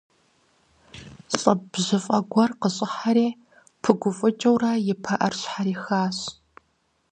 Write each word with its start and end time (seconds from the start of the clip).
ЛӀы 1.39 1.53
бжьыфӀэ 1.71 2.19
гуэр 2.31 2.51
къыщӀыхьэри, 2.59 3.27
пыгуфӀыкӀыурэ 3.81 4.71
и 4.91 4.93
пыӀэр 5.03 5.33
щхьэрихащ. 5.39 6.17